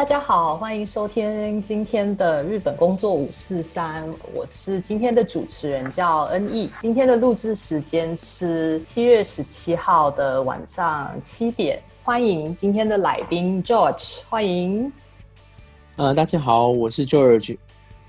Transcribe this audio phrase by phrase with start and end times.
[0.00, 6.70] 大家好，欢迎收听今天的日本工作五四三，我是今天的主持人，叫恩义。
[6.80, 14.90] 今天的录制时间是七月十七号的晚上七点，欢迎今天的来宾 George，欢迎。
[15.96, 17.58] 呃，大家好，我是 George，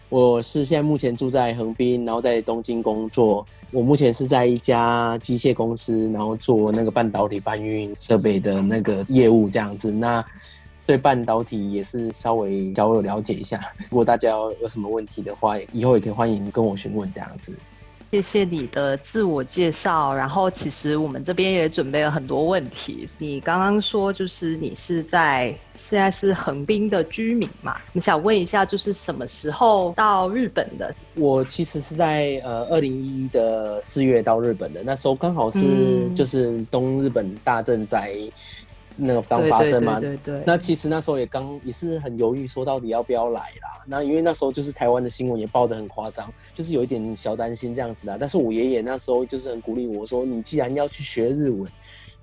[0.07, 3.45] 我是现在目前住在横滨，然后在东京工作。
[3.69, 9.91] 我目前是在一家机械公司，然后做那个半导体搬运设备的那个业务这样子。
[9.91, 10.23] 那
[10.91, 13.61] 对半导体也是稍微稍微了解一下。
[13.89, 14.27] 如果大家
[14.61, 17.57] 有什么问题的话，以后也可以欢迎跟我询问这样子。
[18.11, 23.07] 谢谢你的自我介绍，然后其实我们这边也准备了很多问题。
[23.19, 27.77] 你刚刚说就是你是在现在是横滨的居民嘛？
[27.93, 30.93] 你想问一下，就是什么时候到日本的？
[31.15, 38.13] 我其实是在呃二零一一的四月到日本的，那时候刚好是就是东日本大震灾。
[38.95, 40.41] 那个刚发生嘛，对对。
[40.45, 43.83] 那其实那时候也刚也是很犹豫，说到底要不要来啦。
[43.87, 48.17] 那因为那时候就是台湾的新闻也报得很夸张，就是有一点小担心这样子的。
[48.17, 51.69] 但是我爷爷那时候就是很鼓励我说：“你既然要去学日文，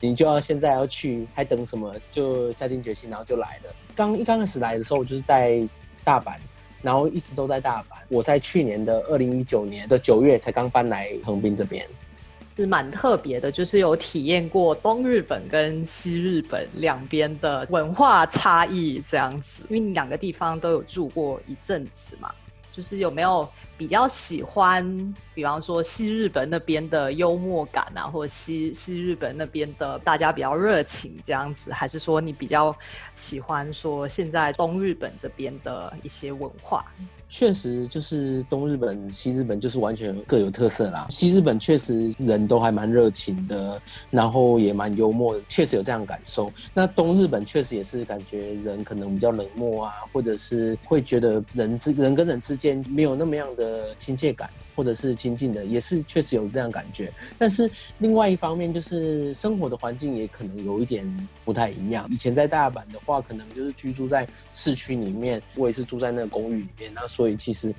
[0.01, 1.95] 你就要现在要去，还等什么？
[2.11, 5.67] 就下定决心，然后就来了。”刚一刚开始来的时候，我就是在
[6.05, 6.37] 大阪，
[6.83, 7.97] 然后一直都在大阪。
[8.09, 11.87] 我在去年的二零一九年的九月才刚搬来横滨这边。
[12.63, 22.33] 是蛮特别的，就是有体验过东日本跟西日本两边的文化差异这样子，因为你两个地方都有住过一阵子嘛，
[22.73, 23.49] 就是有没有
[23.79, 32.77] 比较喜欢，比方说西日本那边的幽默感啊，或者西西日本那边的大家比较热情这样子，还是说你比较
[33.15, 36.85] 喜欢说现在东日本这边的一些文化？
[37.31, 41.07] 确实，就是东日本、西日本就是完全各有特色啦。
[41.11, 43.79] 西日本确实人都还蛮热情的，
[44.11, 46.51] 然后也蛮幽默的，确实有这样感受。
[46.73, 54.51] 那东日本确实也是感觉人可能比较冷漠啊，或者是会觉得人之人跟人之间没有那么样的亲切感。
[54.79, 57.13] 或者是亲近的，也是确实有这样感觉。
[57.37, 57.69] 但是
[57.99, 62.09] 另外一方面，就是生活的环境也可能有一点不太一样。
[62.13, 64.25] 以前在大阪的话，可能就是居住在
[64.55, 67.75] 市区里面，我也是住在那个公寓里面，那所以其实。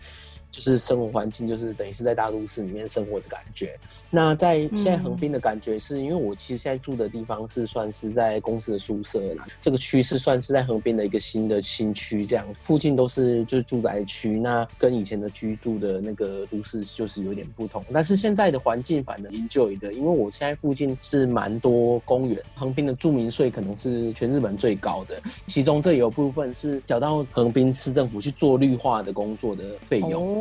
[0.51, 3.77] 就是生活环境，就是等于是在大都市里面生活的感觉。
[4.09, 9.45] 那在现在横滨的感觉，是因为我其实现在住的地方是算是在公司的宿舍啦。
[9.61, 14.39] 这个区是算是在横滨的一个新的新区，这样附近都是就是住宅区。
[14.39, 17.85] 那跟以前的居住的那个都市就是有点不同。
[17.93, 22.41] 但是现在的环境反而 enjoy 的，因为我现在附近是蛮多公园。
[22.55, 30.23] 横滨的住民税可能是全日本最高的，其中这有部分是缴到横滨市政府去做绿化的工作的费用。
[30.23, 30.38] 哦，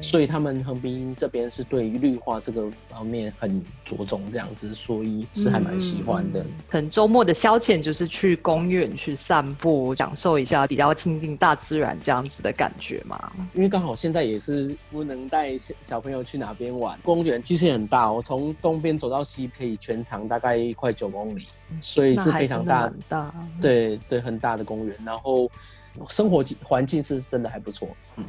[0.00, 3.54] 所以他们横滨这边是对于绿化这个方面很
[3.84, 6.44] 着重，这样子，所以是还蛮喜欢的。
[6.68, 13.32] 可能周末的消遣就是去公园去散步，享受一下比较亲近大自然这样子的感觉嘛。
[13.54, 21.46] 因为刚好现在也是不能带小朋友去哪边玩，公园其实很大，我从东边走到西可以全长大概快九公里，
[21.80, 24.98] 所以是非常大，大，对对，很大的公园。
[25.04, 25.50] 然后
[26.08, 28.24] 生活环境是真的还不错，嗯。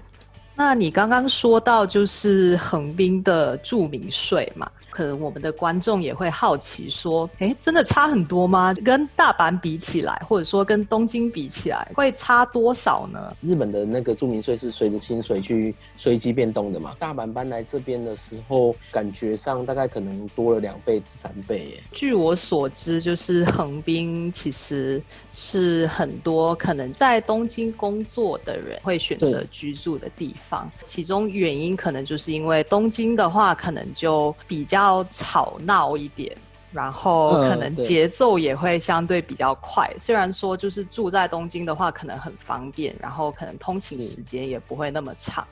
[0.55, 4.69] 那你刚刚说到就是横滨的住民税嘛？
[4.91, 8.71] 可能我们的观众也会好奇说，哎，真的差很多吗？
[8.85, 13.35] 跟大阪比起来，或者说跟东京比起来，会差多少呢？
[13.41, 16.95] 日本的那个住民税是随着薪水去随机变动的嘛？
[16.99, 21.65] 大阪搬来这边的时候，感觉上大概可能多了两倍至三倍。
[21.69, 21.83] 耶。
[21.91, 25.01] 据我所知，就是横滨其实
[25.31, 30.42] 是很多可能在东京工作的人会选择居住的地方，
[30.83, 35.05] 其中原因可能就是因为东京的话，可能就比较。
[35.09, 36.35] 吵闹一点，
[36.71, 39.89] 然后可能节奏也会相对比较快。
[39.99, 45.47] 虽然说就是住在东京的话，可能很方便，然后可能通勤时间也不会那么长。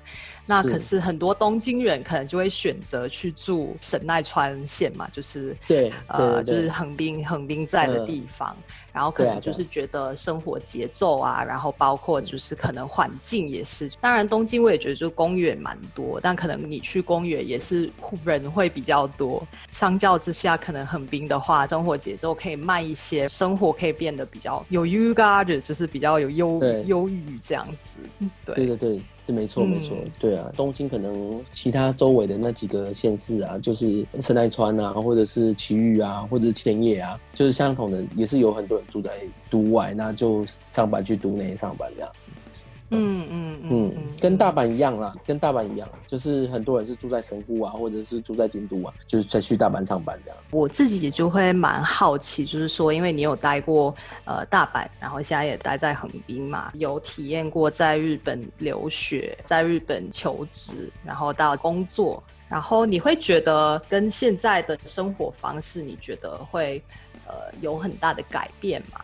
[0.51, 8.55] 那可是很多东京人可能就会选择去住神奈川县嘛，就是对，呃，就是横滨横滨在的地方。
[8.93, 13.89] 然后可能就是觉得生活节奏啊，然后包括就是可能环境也是。
[14.01, 17.89] 当然东京我也觉得就公园蛮多，但可能你去公园也是
[18.25, 19.47] 人会比较多。
[19.69, 27.97] 相较之下，可能横滨的话，生活节奏可以慢一些，生活可以变得比较有 y o g a 就是比较有忧忧郁这样子。
[28.43, 29.01] 对对对。
[29.31, 39.11] 是没错，没错，对啊，东京可能其他周围的那几个县市啊，就是神奈川啊，或者是埼玉啊，或者是千叶啊，就是相同的，也是有很多人住在
[39.49, 42.29] 都外，那就上班去都内上班这样子。
[42.91, 50.37] 嗯嗯嗯，跟大阪一样啦，跟大阪一样，就是很多人是住在神户啊，或者是住在京都啊，就是再去大阪上班这样。
[50.51, 53.95] 我自己也就会蛮好奇，就是说，因为你有待过
[54.25, 66.83] 呃大阪，然后现在也待在横滨嘛，有体验过在日本留学，在日本求职，然后到工作，然后你会觉得跟现在的生活方式，你觉得会
[67.25, 68.99] 呃有很大的改变吗？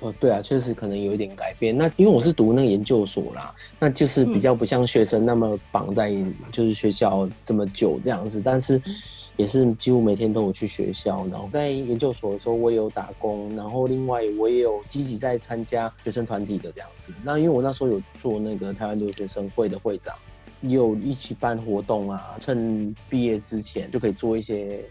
[0.00, 1.76] 哦，对啊，确实可能有一点改变。
[1.76, 6.10] 那因为我是读那个研究所啦，那就是比较不像学生那么绑在
[6.50, 8.80] 就是学校这么久这样子，但是
[9.36, 11.26] 也是几乎每天都有去学校。
[11.30, 17.12] 然后在研究所的时候，我也有打工，然后另外我也有积极在参加学生团体的这样子。
[17.22, 20.16] 那因为我那时候有做那个台湾留学生会的会长，
[20.62, 24.82] 有一起办活动啊，趁毕业之前就可以做一些。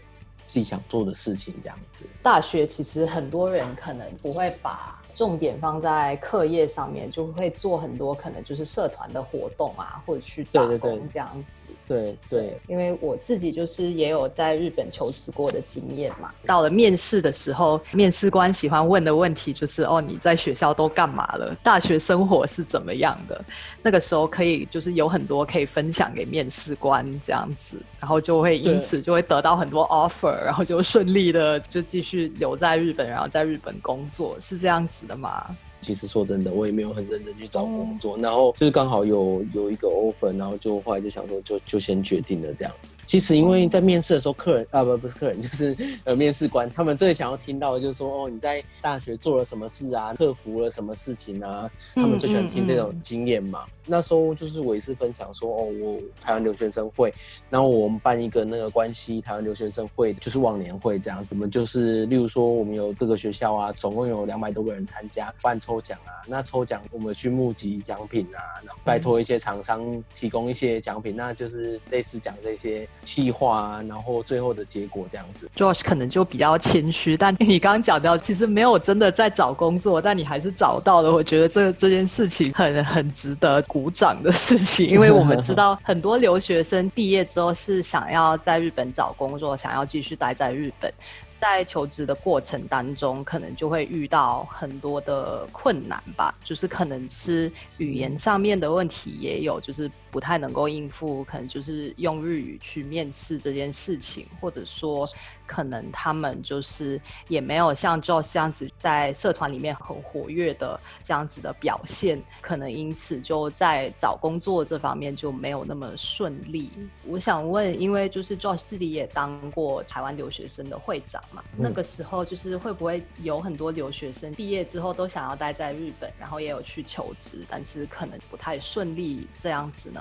[0.46, 2.08] 自己想做的事情，这样子。
[2.24, 4.99] 大学其实很多人可能不会把。
[5.20, 11.68] 重点放在课业上面，就会做很多可能就是社团的活动啊，或者去打工这样子。
[11.86, 16.32] 对对，因为我自己就是也有在日本求职过的经验嘛。
[16.46, 21.54] 到了面试的时候，面试官喜欢问的问题就是：哦，你在学校都干嘛了？
[21.62, 23.44] 大学生活是怎么样的？
[23.82, 35.04] 那个时候可以就是有很多可以分享给面试官这样子，然后就会因此就会得到很多 offer，然后就顺利的就继续留在日本，然后在日本工作，是这样子。
[35.10, 35.44] 的嘛，
[35.80, 42.94] 其实说真的，我也没有很认真去找工作，然后就是刚好有有一个 offer，然后就后来就想说，就就先决定了这样子。
[43.06, 53.64] 其实因为在面试的时候，客人啊不不是客人，就是呃面试官，他们最想要听到的就是说，哦你在大学做了什么事啊，克服了什么事情啊，他们最喜欢听这种经验嘛。
[53.90, 57.12] 那时候就是我也是分享说，哦，我台湾留学生会，
[57.50, 61.34] 然后我们办一个那个关系台湾留学生会，就是忘年会这样子。
[61.34, 66.22] 我们就是，例如说，我们有各个学校啊，总共有两百多个人参加，办抽奖啊。
[66.26, 75.50] 那抽奖我们去募集奖品啊，然后拜托一些厂商提供一些奖品，那就是类似讲这些计划啊，然后最后的结果这样子。
[75.56, 81.10] Josh 可能就比较谦虚，但你刚刚讲到，其实没有真的在找工作，但你还是找到了。
[81.10, 83.62] 我觉得这这件事情很很值得。
[83.70, 90.92] 鼓掌的事情，因为我们知道很多留学生毕业之后是想要在日本找工作，想要继续待在日本。
[91.40, 105.08] 在求职的过程当中，可能就会遇到很多的困难吧，就是可能是语言上面的问题，也有就是不太能够应付，可能就是用日语去面试这件事情，或者说
[105.50, 116.70] 可能他们就是也没有像 Joe 这样子在社团里面很活跃的这样子的表现，可能因此就在找工作这方面就没有那么顺利。
[117.04, 121.42] 我想问，因为就是 Joe 自己也当过台湾留学生的会长嘛。
[121.56, 130.00] 那个时候就是会不会有很多留学生毕业之后都想要待在日本，然后也有去求职，但是可能不太顺利这样子呢？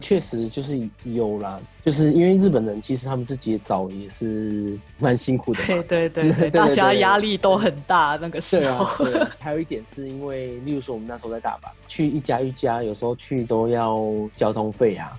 [0.00, 8.18] 确实就是有啦，就是因为日本人其实他们自己找也是蛮辛苦的，对对 对，大家压力都很大。
[8.20, 8.84] 那个时候，
[9.38, 14.02] 还有一点是因为，例如说我们那时候在大阪，去一家一家，有时候去都要
[14.34, 15.18] 交通费啊。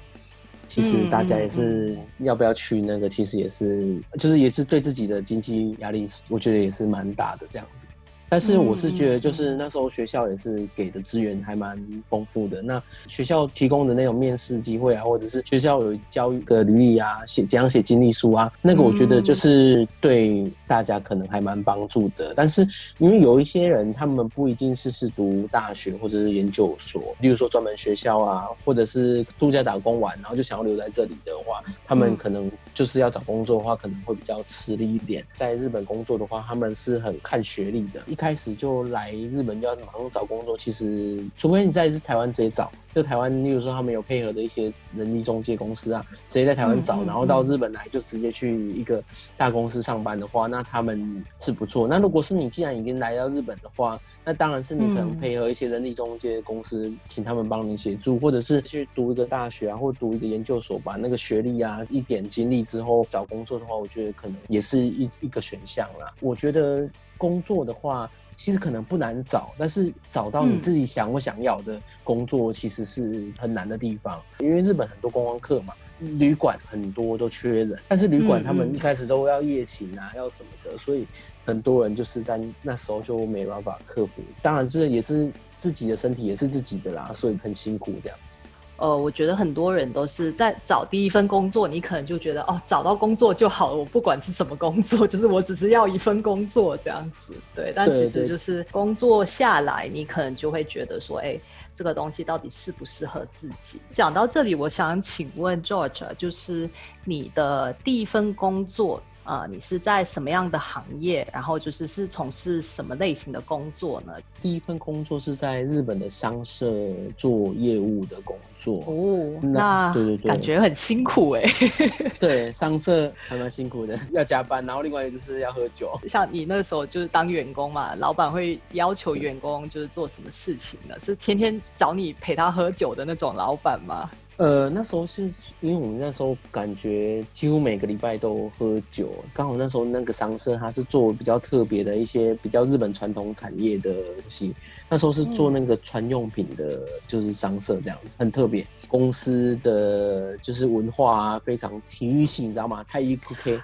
[0.67, 7.87] 其实大家也是要不要去那个，其实也是，就是也是对自己的经济压力，我觉得也是蛮大的这样子。
[8.31, 12.61] 但是我是觉得，就是那时候学校也是给的资源还蛮丰富的。
[12.61, 22.33] 那学校提供的那种面试机会啊，或者是学校有教育的履历啊，写怎样写经历书啊，那个我觉得就是对大家可能还蛮帮助的。
[22.33, 22.65] 但是
[22.99, 35.21] 因为有一些人，他们不一定是是读大学或者是研究所，例如说专门学校啊，或者是度假打工完，然后就想要留在这里的话，他们可能就是要找工作的话，可能会比较吃力一点。
[35.35, 38.01] 在日本工作的话，他们是很看学历的。
[38.21, 42.71] 一开始就来日本就要马上找工作，其实除非你在台湾直接找。
[42.93, 49.01] 就台湾，例如说他们有配合的一些人力中介公司啊，直接在台湾找，然后到日本来就直接去一个
[49.37, 51.87] 大公司上班的话，那他们是不错。
[51.87, 66.13] 那如果是你既然已经来到日本的话，那当然是你可能配合一些人力中介公司，请他们帮你协助，或者是去读一个大学啊，或读一个研究所，把那个学历啊一点经历之后找工作的话，我觉得可能也是一一个选项啦。
[66.19, 66.85] 我觉得
[67.21, 68.09] 工作的话。
[68.33, 74.19] 其实可能不难找，但是找到你自己想不想要的工作，其实是很难的地方。
[74.39, 81.07] 因为日本很多观光客嘛，旅馆很多都缺人，但是旅馆他们一开始都要夜勤啊，要什么的，所以
[81.45, 84.23] 很多人就是在那时候就没办法克服。
[84.41, 88.39] 当然，这也是自己的身体也是自己的啦，所以很辛苦这样子。
[88.81, 97.31] 呃，我觉得很多人都是在找第一份工作，你可能就觉得哦，找到工作就好了，我不管是什么工作， 就是我只是要一份工作这样子。
[97.53, 101.39] 对，但其实就是工作下来，你可能就会觉得说，哎，
[101.75, 103.79] 这个东西到底适不适合自己？
[103.91, 106.67] 讲到这里，我想请问 George，就是
[107.05, 108.99] 你的第一份工作。
[109.23, 111.27] 呃，你是在什么样的行业？
[111.31, 114.13] 然后就是是从事什么类型的工作呢？
[114.41, 116.73] 第一份工作是在日本的商社
[117.15, 118.83] 做业务的工作。
[118.87, 121.43] 哦，那对对对，感觉很辛苦哎。
[122.19, 125.93] 对，商社还蛮辛苦的， 要加班，然后另外一个就是要喝酒。
[126.09, 130.95] 像你那时候就是当员工嘛，老板会要求员工就是做什么事情呢？
[130.99, 134.09] 是天天找你陪他喝酒的那种老板吗？
[134.41, 135.25] 呃，那时候是
[135.59, 144.55] 因为我们那时候感觉几乎每个礼拜都喝酒，刚好那时候那个商社它是做比较特别的一些比较日本传统产业的东西，
[144.89, 148.65] 那时候是做那个穿用品的，就是商社这样子，很特别。
[148.87, 152.83] 公司的就是文化啊，非常体育性，你知道吗？
[152.87, 153.61] 太一 OK。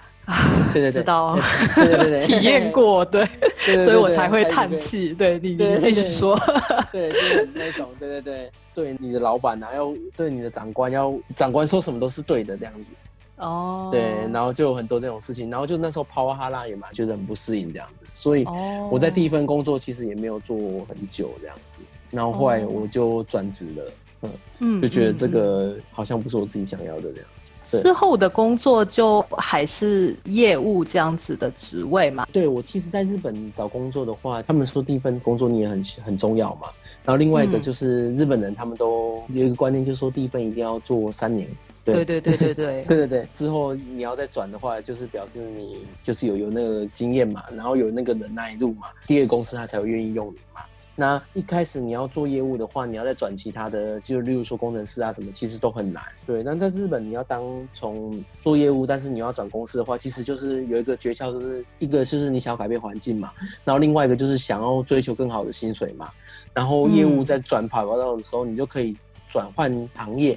[0.74, 1.38] 对对对，知道，
[1.74, 3.26] 对对对， 体验过，对，
[3.58, 5.12] 所以我才会叹气。
[5.12, 6.38] 对你，你继续说。
[6.92, 12.92] 对，就是那种，对对对，对你的老板啊，要对你的长官，要长官说什么都是对的这样子。
[13.36, 13.88] 哦。
[13.92, 18.44] 对，然后就有很多这种事情，然后就那时候抛哈拉也嘛觉得很不适应这样子，所以
[18.90, 20.56] 我在第一份工作其实也没有做
[20.88, 23.92] 很久这样子，然后后来我就转职了。
[24.20, 27.52] 嗯嗯，就觉得这个好像不是我自己想要的这样子。
[27.76, 32.26] 之后的工作就还是业务这样子的职位嘛？
[32.32, 36.68] 对，我其实在日本找工作的话，他们说第一份工作你也很很重要嘛。
[37.04, 41.48] 然后另外一个就是日本人，他们都有一个观念，就是说第一份一定要做三年。
[41.84, 50.60] 对对对对对对 对对，之后你要再转的话，就是表示你就是有有那个经验嘛，然后有那个忍耐度嘛，第二公司他才会愿意用你嘛。
[51.00, 56.02] 那一开始你要做业务的话，你要再转其他的，就例如说工程师啊什么，其实都很难。
[56.26, 57.40] 对，那在日本你要当
[57.72, 63.32] 从做业务，但是你要转公司的话，其实就是有一个诀窍，就是一个就是你想要改变环境嘛，
[63.64, 66.10] 然后另外一个就是想要追求更好的薪水嘛。
[66.52, 68.96] 然后业务在转跑道的时候，你就可以
[69.30, 70.36] 转换行业。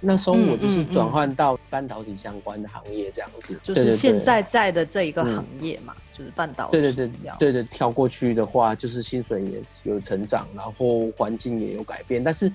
[0.00, 6.72] 那时候我就是转换到半导体相关的行业这样子，就是现在在的这一个行业嘛，就是半导体。
[6.72, 12.22] 对对对，对对，跳过去的话，就是薪水也有成长，然后环境也有改变。
[12.22, 12.52] 但是，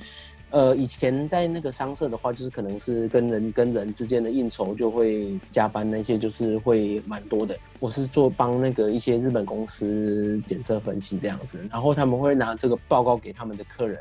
[0.51, 7.57] 呃，以前在那个商社的话，就是可能是跟人跟人之间的应酬就会加班，那些就是会蛮多的。
[7.79, 13.99] 我是做帮那个一些日本公司检测分析这样子，然后他们会拿这个报告给他们的客人。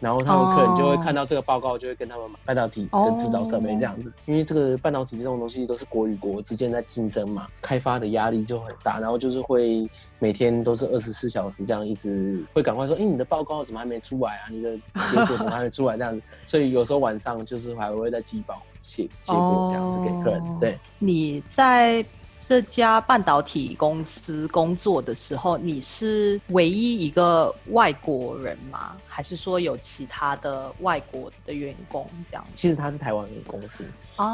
[0.00, 4.12] 然后他们客人就会看到这个报告，就会跟他们买半导体跟制造设备这样子。
[4.26, 8.98] 因为这个半导体这种东西都是国与国之间在竞争嘛，开发的压力就很大。
[8.98, 9.88] 然后就是会
[10.18, 14.48] 每天都是二十四小时这样，一直会赶快说：“哎，你的报告怎么还没出来啊？
[14.50, 14.76] 你的
[15.10, 20.58] 结果怎么还没出来？”这样子，所以有时候晚上就是还会在寄报结结果这样子给客人。
[20.58, 22.04] 对，你在。
[22.50, 28.96] 这家半导体公司工作的时候，你是唯一一个外国人吗？
[29.06, 32.44] 还是说有其他的外国的员工这样？
[32.52, 33.88] 其实他是台湾的公司。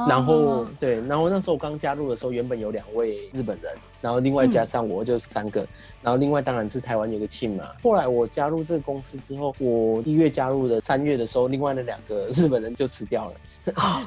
[0.08, 5.66] 然后对，然后那时候我刚加入的时候，原本有两位日本人，然后另外加上我就三个，
[6.02, 7.64] 然后另外当然是台湾有个 team 嘛。
[7.82, 13.34] 后来我加入这个公司之后，我一月加入的，三月的时候，另外那两个日本人就辞掉了。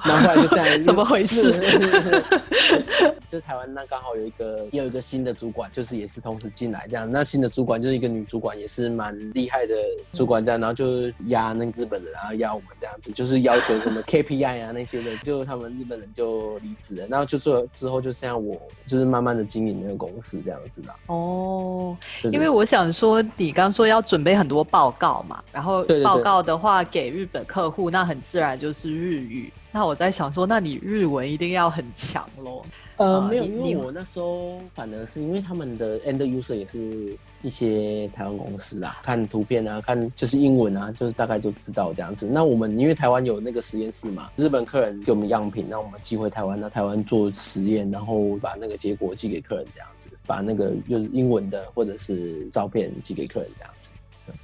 [0.06, 1.52] 然后后来就这样，怎么回事？
[3.30, 7.10] 就台湾那刚好有一个，也有一个新的主管，就是也是同时进来这样。
[7.10, 9.76] 那新的主管就是一个女主管，也是蛮厉害的
[10.12, 10.60] 主管这样。
[10.60, 15.69] 然后就压那个日本人，然后压我们这样子，就是要求什么 KPI 啊那些的，就他们。
[15.70, 20.94] 日本人就离职了，然后就做之后就像我，就是慢慢的经营那个公司这样子的。
[21.08, 29.52] 哦，因为我想说，你刚说要准备很多报告嘛，然后报告的话给日本客户，那很自然就是日语。
[29.72, 32.64] 那我在想说，那你日文一定要很强喽？
[32.98, 37.18] 呃，没有，因为我那时候反而是因为他们的 end user 也是。
[37.42, 42.28] 一些台湾公司啊，看图片啊，看就是英文啊，就是大概就知道这样子。
[42.28, 53.94] 那我们因为台湾有那个实验室嘛，日本客人给我们样品，那我们寄回台湾，那台湾做实验，然后把那个结果寄给客人这样子，把那个就是英文的或者是照片寄给客人这样子。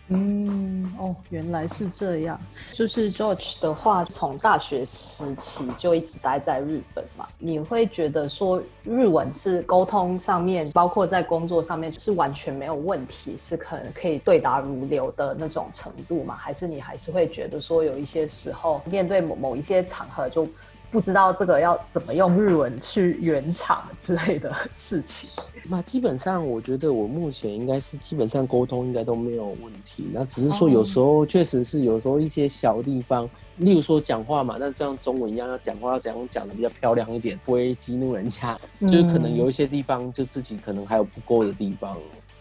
[0.07, 2.39] 嗯哦，原来是这样。
[2.73, 7.27] 就是 George 的话，从大学时期就一直待在日本嘛。
[7.39, 16.35] 你会觉得说日文是沟通上面，包括在工作上面是完全没有问题，是可能可以对答如流的那种程度吗？
[16.35, 20.47] 还是你还是会觉得说有一些时候面对某某一些场合就？
[20.95, 25.29] 不知道这个要怎么用日文去圆场之类的事情。
[25.67, 30.07] 那基本上，我觉得我目前应该是基本上沟通应该都没有问题。
[30.13, 38.57] 那只是说有时候确实是有时候一些小地方，例如说讲话嘛，那这样中文一样要讲话要怎样讲的比较漂亮一点，不会激怒人家。
[38.79, 41.97] 就是可能有一些地方就自己可能还有不够的地方。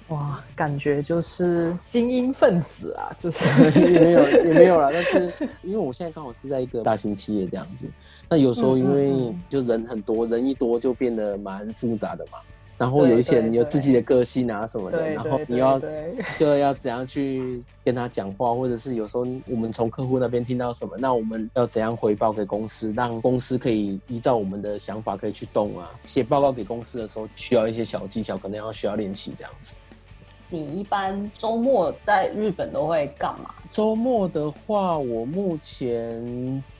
[0.09, 3.45] 哇，感觉就是精英分子啊，就是
[3.81, 4.91] 也没有也没有啦。
[4.93, 5.33] 但是
[5.63, 7.91] 因为我现在刚好是在一个大型企业这样子，
[8.29, 12.39] 那有时候因为就人很多人一多就变得蛮复杂的嘛。
[12.77, 15.81] 然后有一些人有自己的个性啊什么的，然后你要
[16.37, 25.89] 就要怎样去跟他讲话，或者是有时候我们从客户那边听到什么，那我们要怎样回报给公司，让公司可以依照我们的想法可以去动啊。
[26.03, 29.73] 写报告给公司的时候需要一些小技巧，可能要需要练习这样子。
[30.55, 33.53] 你一般周末在日本都会干嘛？
[33.73, 36.23] 周末的话，我目前，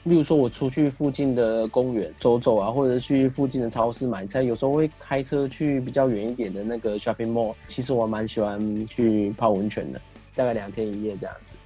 [0.03, 7.53] 例如说，我出去附近的公园走走啊，或者去附近的超市买菜，有时候会开车去比较远一点的那个 shopping mall。
[7.67, 9.99] 其实我蛮喜欢去泡温泉的，
[10.37, 11.57] 大概两天一夜这样子。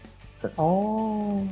[0.56, 1.48] 哦。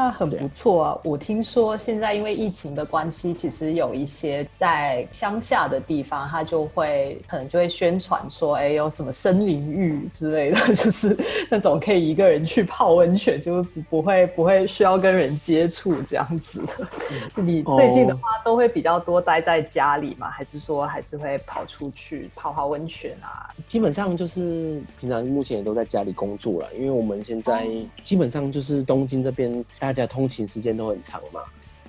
[0.00, 0.98] 那很不错啊！
[1.04, 11.14] 我听说现在因为疫情的关系，其实有一些在乡下的地方，他就会可能就会宣传说，哎，有什么森林浴之类的， 就是
[11.50, 16.88] 那种可以一个人去泡温泉，就不不会不会需要跟人接触这样子的。
[17.42, 20.30] 你最近的话，都会比较多待在家里吗？
[20.30, 23.54] 还是说还是会跑出去泡泡温泉啊？
[23.66, 27.68] 基本上就是平常目前也都在家里工作了，因为我们现在
[28.04, 29.50] 基本上就是东京这边。
[29.78, 31.40] 大家通勤时间都很长嘛，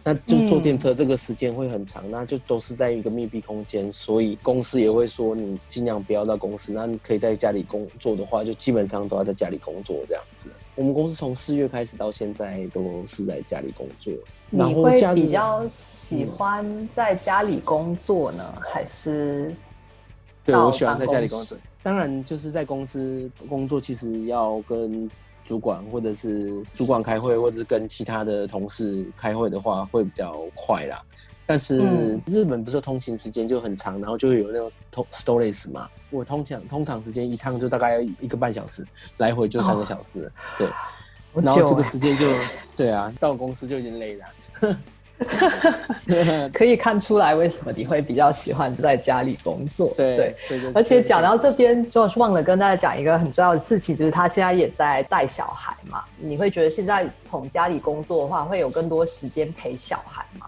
[0.03, 10.49] 那就坐电车这个时间会很长，那就都是在一个密闭空间，所以公司也会说你尽量不要到公司，那你可以在家里工作的话，就基本上都要在家里工作这样子。
[10.75, 14.13] 我们公司从四月开始到现在都是在家里工作。
[14.51, 19.51] 你会比较喜欢在家里工作呢，还是？
[20.45, 25.09] 对我喜欢在家里工作，当然就是在公司工作，其实要跟。
[25.43, 31.01] 主管或者是主管开会，或者是跟其他的同事开会的话，会比较快啦。
[31.47, 35.89] 但是日本不是通勤时间就很长，然后就会有那种通 stories 嘛。
[36.11, 38.85] 我通常通常时间一趟就大概一个半小时，
[39.17, 40.31] 来回就三个小时。
[40.59, 40.69] 对，
[41.33, 42.27] 然后这个时间就
[42.77, 44.25] 对啊，到公司就已经累了。
[46.51, 49.93] 可以看出来为什么你会比较喜欢在家里工作。
[49.95, 50.35] 对，
[50.73, 56.03] 而且讲到这边，就忘了跟大家讲一个很重要的事情，就是他现在也在带小孩嘛。
[56.17, 60.47] 你会觉得现在从家里工作的话，会有更多时间陪小孩吗？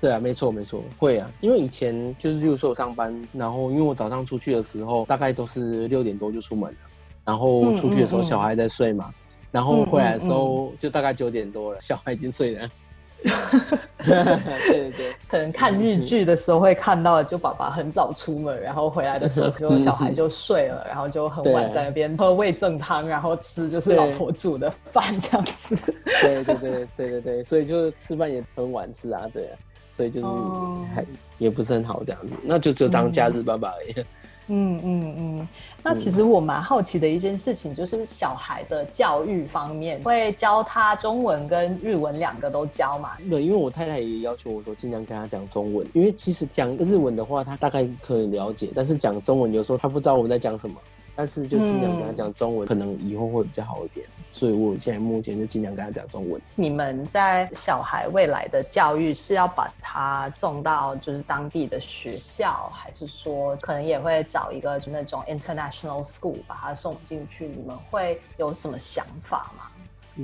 [0.00, 1.28] 对啊，没错没错，会啊。
[1.40, 6.76] 因为以前就是六说我上班，然后因为我早上出去的时候，大概都是六点多就出门了，
[7.24, 9.12] 然后出去的时候小孩在睡嘛，
[9.50, 12.68] 然后回来的时候就大概九点多了，小孩已经睡了。
[14.02, 14.24] 对
[14.68, 25.76] 对对，可能看日剧的时候会看到，就爸爸很早出门，然后回来的时候，就小孩就睡了，然后就很晚在那边喝味正汤，然后吃就是老婆煮的饭这样子。
[26.20, 29.58] 对对对对对对，所以就是吃饭也很晚吃啊，对啊，
[29.90, 30.26] 所以就是
[30.94, 31.06] 还
[31.38, 34.04] 也不是很好这样子，那就只有当假日爸爸而已。
[34.48, 35.48] 嗯嗯嗯，
[35.82, 43.12] 那其实我蛮好奇的一件事情，就是小孩的教育方面，会教他中文跟日文两个都教嘛？
[43.30, 50.76] 对，因为我太太也要求我说，尽量跟他讲中文，因为其实讲日文的话，他大概可以了解，但是讲中文有时候他不知道我们在讲什么。
[51.14, 54.06] 但是就尽量跟他讲中文，可能以后会比较好一点。
[54.34, 56.40] 所以我现在目前就尽量跟他讲中文。
[56.54, 67.46] 你们在小孩未来的教育是要把他送到就是当地的学校，还是说可能也会找一个就那种 international school 把他送进去？
[67.46, 69.64] 你们会有什么想法吗？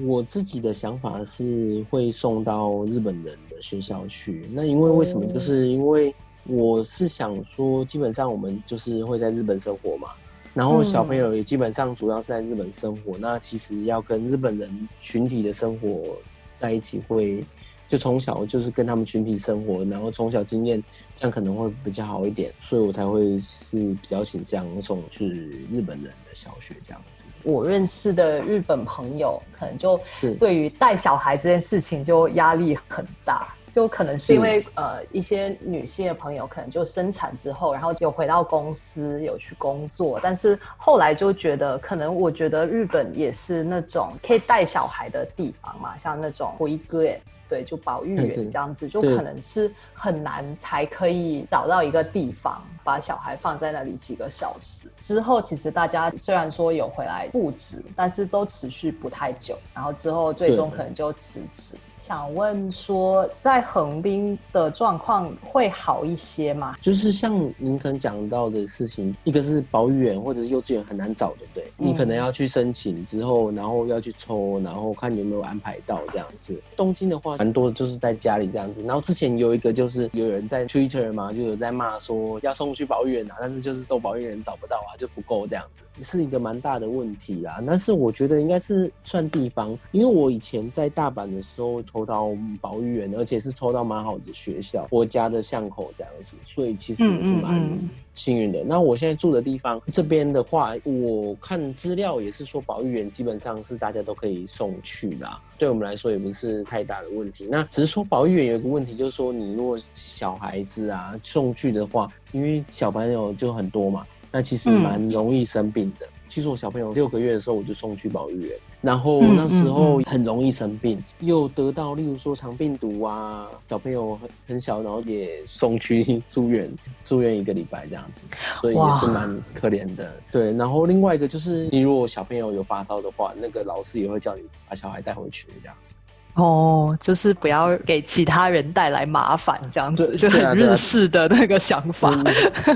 [0.07, 4.49] 我自己的想法是会送到日本人的学校去。
[4.55, 5.27] 那因为为什么？
[5.27, 10.09] 就是因为我是想说，基本上我们就是会在日本生活嘛。
[10.55, 16.17] 然后小朋友也基本上主要是在日本生活，那其实要跟日本人群体的生活
[16.57, 17.45] 在一起，会
[17.87, 20.83] 就从小就是跟他们群体生活，然后从小经验，
[21.15, 27.27] 这样可能会比较好一点，所以我才会是比较倾向送去日本人的小学这样子。
[27.45, 33.55] 我认识的日本朋友，可能就是对于带小孩这件事情就压力很大。
[33.73, 54.87] 就可能是因为呃一些女性的朋友可能就生产之后，然后有回到公司有去工作，但是后来就觉得可能我觉得日本也是那种可以带小孩的地方嘛，像那种回哥耶，对，就保育员这样子，就可能是很难才可以找到一个地方把小孩放在那里几个小时。
[55.01, 61.75] 之后其实大家虽然说有回来复职，但是都持续不太久，然后之后最终可能就辞职。
[61.99, 66.77] 想问说，在横滨的状况会好一些吗？
[66.81, 71.73] 就是像您可能讲到的事情，一个是保育员或者是幼稚园很难找，对不对？
[71.77, 76.63] 你可能要去申请之后，然后要去抽，然后看有没有安排到这样子。
[76.77, 78.83] 东京的话，蛮多的就是在家里这样子。
[78.85, 87.61] 然后之前有一个就是有人在 Twitter 嘛，就有在骂说要送去保育员啊，但是就是都保育员找不到啊，就不够这样子，是一个蛮大的问题啊。
[87.67, 91.83] 但是我觉得应该是算地方，因为我以前在大阪的时候。
[91.91, 92.29] 抽到
[92.61, 97.67] 保育员，而且是抽到蛮好的学校，我家的巷口这样子，所以其实也是蛮
[98.15, 98.63] 幸运的。
[98.63, 107.47] 那我现在住的地方这边的话，我看资料也是说保育员基本上是大家都可以送去的，对我们来说也不是太大的问题。
[107.51, 116.07] 那只是说保育员有一个问题，就是说你如果小孩子啊送去的话，因为小朋友就很多嘛，那其实蛮容易生病的。
[116.29, 118.59] 其实我小朋友六个月的时候我就送去保育园。
[118.81, 126.73] 然后那时候很容易生病，又得到例如说肠病毒啊，小朋友很很小，然后也送去住院，
[127.05, 130.15] 住院一个礼拜这样子，所以也是蛮可怜的。
[130.31, 135.97] 对，然后另外一个就是，你如果小朋友有发烧的话，那个老师也会叫你把小孩带回去这样子。
[136.35, 142.15] 哦，就是不要给其他人带来麻烦这样子，就很日式的那个想法。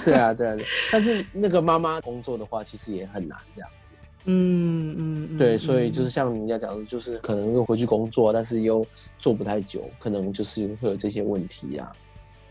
[0.04, 0.56] 对啊，对啊，
[0.90, 3.70] 但是那个妈妈工作的话，其实也很难这样。
[4.24, 8.86] 嗯嗯，对，所以就是像人家讲的，就是可能又回去工作，但是又
[9.18, 11.92] 做不太久，可能就是会有这些问题啊。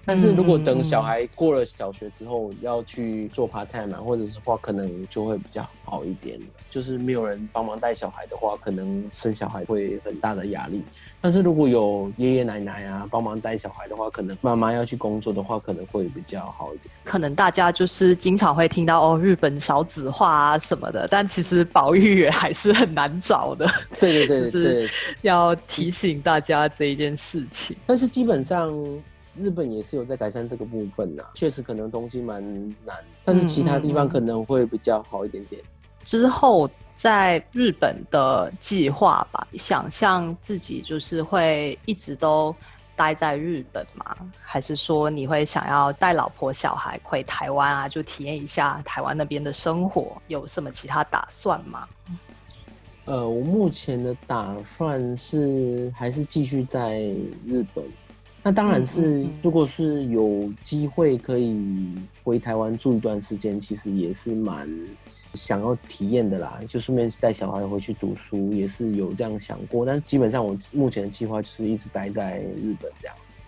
[0.04, 6.40] 但是如果等小孩过了小学之后要去做 part time 或者是话，可能就会比较好一点。
[6.72, 10.82] 就是没有人帮忙带小孩的话，可能生小孩会很大的压力。
[11.20, 16.90] 但是如果有爷爷奶奶啊帮忙带小孩的话，可能妈妈要去工作的话，可能会比较好一点。
[17.04, 23.70] 可能大家就是经常会听到哦，日本少子化啊什么的，但其实保育员还是很难找的。
[24.00, 24.90] 对对对， 就是
[25.22, 27.76] 要提醒大家这一件事情。
[27.86, 28.74] 但是基本上。
[29.34, 32.44] 日本也是有在改善这个部分呐，确实可能东京蛮
[32.86, 35.62] 难，但是其他地方可能会比较好一点点。
[36.04, 42.56] 之后在日本的计划吧，想象自己就是会一直都
[42.96, 44.16] 待在日本吗？
[44.44, 50.22] 还是说你会想要带老婆小孩回台湾啊，就体验一下台湾那边的生活？
[50.28, 51.88] 有什么其他打算吗？
[53.06, 57.00] 呃，我目前的打算是还是继续在
[57.48, 57.84] 日本。
[58.44, 61.56] 那当然是，如果是有机会可以
[62.24, 64.68] 回台湾住一段时间，其实也是蛮
[65.34, 66.60] 想要体验的啦。
[66.68, 69.86] 就顺便带小孩回去读书，也是有这样想过。
[69.86, 73.40] 但是基本上我目前的计划就是一直待在日本这样子。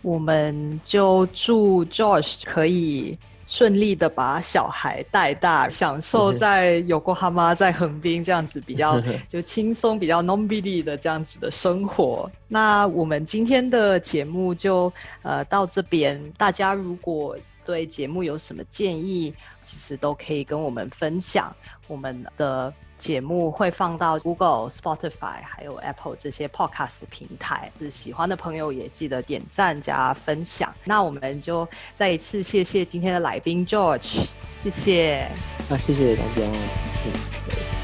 [0.00, 3.18] 我们就祝 Josh 可以。
[3.50, 12.30] 顺利的把小孩带大，享受在有过他妈在横滨这样子比较 就轻松、比较 non busy 的这样子的生活。
[12.46, 21.52] 那我们今天的节目就呃到这边，大家如果对节目有什么建议，其实都可以跟我们分享。
[21.88, 22.72] 我们的。
[23.00, 30.72] 节目会放到 Google、Spotify 还有 Apple 这些 Podcast 平台，是喜欢的朋友也记得点赞加分享。
[30.84, 34.26] 那我们就再一次谢谢今天的来宾 George，
[34.62, 35.26] 谢谢。
[35.70, 36.42] 啊，谢谢大家。
[36.42, 37.12] 嗯，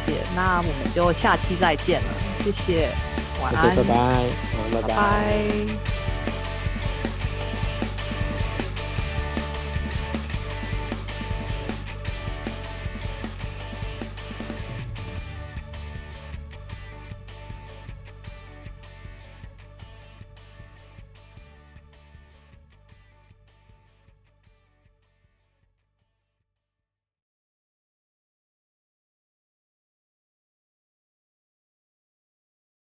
[0.05, 0.19] 谢谢。
[0.37, 2.09] 那我们就下期再见了，
[2.45, 2.91] 谢谢。
[3.43, 4.25] 晚安，拜拜。
[4.71, 5.96] 拜拜。